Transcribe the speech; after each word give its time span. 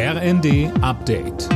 RND 0.00 0.70
Update. 0.80 1.48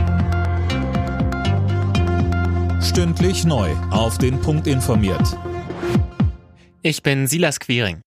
Stündlich 2.82 3.44
neu. 3.44 3.70
Auf 3.92 4.18
den 4.18 4.40
Punkt 4.40 4.66
informiert. 4.66 5.38
Ich 6.82 7.04
bin 7.04 7.28
Silas 7.28 7.60
Quiring. 7.60 8.00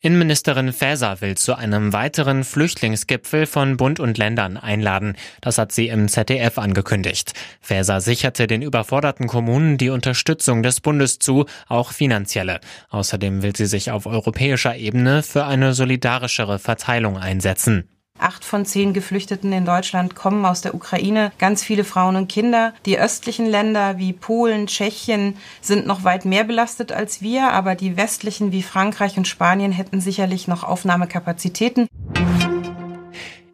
Innenministerin 0.00 0.72
Faeser 0.72 1.20
will 1.20 1.36
zu 1.36 1.54
einem 1.54 1.92
weiteren 1.92 2.42
Flüchtlingsgipfel 2.42 3.46
von 3.46 3.76
Bund 3.76 4.00
und 4.00 4.18
Ländern 4.18 4.56
einladen. 4.56 5.14
Das 5.40 5.58
hat 5.58 5.70
sie 5.70 5.86
im 5.86 6.08
ZDF 6.08 6.58
angekündigt. 6.58 7.32
Faeser 7.60 8.00
sicherte 8.00 8.48
den 8.48 8.62
überforderten 8.62 9.28
Kommunen 9.28 9.78
die 9.78 9.90
Unterstützung 9.90 10.64
des 10.64 10.80
Bundes 10.80 11.20
zu, 11.20 11.46
auch 11.68 11.92
finanzielle. 11.92 12.58
Außerdem 12.88 13.44
will 13.44 13.54
sie 13.54 13.66
sich 13.66 13.92
auf 13.92 14.06
europäischer 14.06 14.74
Ebene 14.74 15.22
für 15.22 15.44
eine 15.44 15.72
solidarischere 15.72 16.58
Verteilung 16.58 17.16
einsetzen. 17.16 17.88
Acht 18.18 18.44
von 18.44 18.64
zehn 18.64 18.92
Geflüchteten 18.92 19.52
in 19.52 19.64
Deutschland 19.64 20.14
kommen 20.14 20.44
aus 20.44 20.62
der 20.62 20.74
Ukraine, 20.74 21.32
ganz 21.38 21.62
viele 21.62 21.84
Frauen 21.84 22.16
und 22.16 22.28
Kinder. 22.28 22.72
Die 22.86 22.98
östlichen 22.98 23.46
Länder 23.46 23.98
wie 23.98 24.12
Polen, 24.12 24.66
Tschechien 24.66 25.36
sind 25.60 25.86
noch 25.86 26.04
weit 26.04 26.24
mehr 26.24 26.44
belastet 26.44 26.92
als 26.92 27.20
wir, 27.20 27.50
aber 27.50 27.74
die 27.74 27.96
westlichen 27.96 28.52
wie 28.52 28.62
Frankreich 28.62 29.18
und 29.18 29.28
Spanien 29.28 29.72
hätten 29.72 30.00
sicherlich 30.00 30.48
noch 30.48 30.64
Aufnahmekapazitäten. 30.64 31.88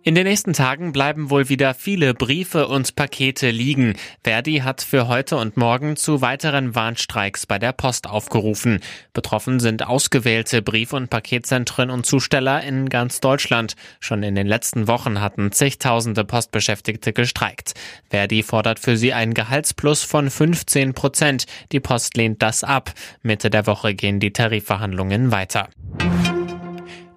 In 0.05 0.17
den 0.17 0.27
nächsten 0.27 0.53
Tagen 0.53 0.91
bleiben 0.91 1.31
wohl 1.31 1.49
wieder 1.49 1.75
viele 1.75 2.13
Briefe 2.13 2.67
und 2.67 2.97
Pakete 2.97 3.53
liegen. 3.53 3.95
Verdi 4.25 4.57
hat 4.57 4.83
für 4.83 5.07
heute 5.07 5.37
und 5.37 5.57
morgen 5.57 5.95
zu 5.95 6.21
weiteren 6.21 6.75
Warnstreiks 6.75 7.47
bei 7.47 7.61
der 7.61 7.73
Post 7.73 8.09
aufgerufen. 8.09 8.81
Betroffen 9.13 9.61
sind 9.61 9.87
ausgewählte 9.87 10.61
Brief- 10.61 10.93
und 10.93 11.09
Paketzentren 11.09 11.89
und 11.89 12.05
Zusteller 12.05 12.65
in 12.65 12.89
ganz 12.89 13.21
Deutschland. 13.21 13.77
Schon 14.01 14.25
in 14.25 14.35
den 14.35 14.49
letzten 14.49 14.89
Wochen 14.89 15.21
hatten 15.21 15.53
zigtausende 15.53 16.25
Postbeschäftigte 16.25 17.13
gestreikt. 17.13 17.75
Verdi 18.11 18.43
fordert 18.43 18.81
für 18.81 18.97
sie 18.97 19.13
einen 19.13 19.35
Gehaltsplus 19.35 20.03
von 20.03 20.31
15 20.31 20.95
Prozent. 20.95 21.47
Die 21.71 21.81
Post 21.81 22.17
lehnt 22.17 22.43
das 22.43 22.65
ab. 22.65 22.93
Mitte 23.23 23.51
der 23.51 23.69
Woche 23.69 23.95
gehen 23.95 24.19
die 24.19 24.33
Tarifverhandlungen 24.33 25.31
weiter. 25.31 25.69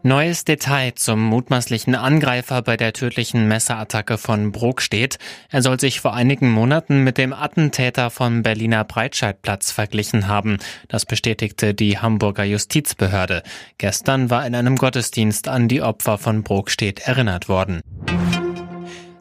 Neues 0.06 0.46
Detail 0.46 0.94
zum 0.94 1.20
mutmaßlichen 1.20 1.96
Angreifer 1.96 2.62
bei 2.62 2.78
der 2.78 2.94
tödlichen 2.94 3.48
Messerattacke 3.48 4.20
von 4.20 4.52
Brokstedt. 4.52 5.18
Er 5.50 5.64
soll 5.64 5.80
sich 5.80 6.00
vor 6.00 6.14
einigen 6.14 6.52
Monaten 6.52 7.04
mit 7.04 7.18
dem 7.18 7.34
Attentäter 7.34 8.12
vom 8.12 8.44
Berliner 8.44 8.84
Breitscheidplatz 8.84 9.72
verglichen 9.72 10.28
haben. 10.28 10.60
Das 10.90 11.08
bestätigte 11.08 11.74
die 11.74 11.98
Hamburger 11.98 12.44
Justizbehörde. 12.44 13.42
Gestern 13.80 14.30
war 14.30 14.46
in 14.46 14.54
einem 14.54 14.76
Gottesdienst 14.76 15.48
an 15.48 15.68
die 15.68 15.82
Opfer 15.82 16.20
von 16.20 16.44
Brokstedt 16.44 17.00
erinnert 17.00 17.50
worden. 17.50 17.82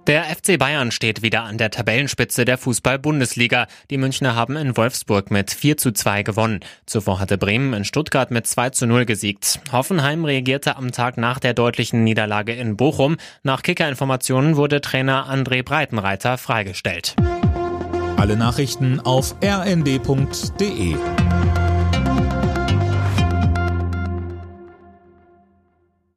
Der 0.06 0.24
FC 0.24 0.58
Bayern 0.58 0.91
steht 0.91 1.22
wieder 1.22 1.44
an 1.44 1.56
der 1.56 1.70
Tabellenspitze 1.70 2.44
der 2.44 2.58
Fußball-Bundesliga. 2.58 3.66
Die 3.88 3.97
Münchner 3.97 4.34
haben 4.34 4.55
in 4.55 4.77
Wolfsburg 4.77 5.30
mit 5.30 5.50
4 5.50 5.78
zu 5.78 5.92
2 5.92 6.22
gewonnen. 6.22 6.60
Zuvor 6.84 7.20
hatte 7.20 7.38
Bremen 7.38 7.72
in 7.72 7.84
Stuttgart 7.86 8.30
mit 8.30 8.47
2 8.47 8.70
zu 8.70 8.86
0 8.86 9.06
gesiegt. 9.06 9.60
Hoffenheim 9.72 10.27
reagierte 10.27 10.77
am 10.77 10.92
Tag 10.92 11.16
nach 11.16 11.38
der 11.38 11.55
deutlichen 11.55 12.05
Niederlage 12.05 12.52
in 12.52 12.77
Bochum. 12.77 13.16
Nach 13.42 13.62
Kickerinformationen 13.62 14.56
wurde 14.56 14.82
Trainer 14.82 15.27
André 15.32 15.62
Breitenreiter 15.62 16.36
freigestellt. 16.36 17.16
Alle 18.19 18.36
Nachrichten 18.36 19.00
auf 19.00 19.34
rnd.de 19.42 20.97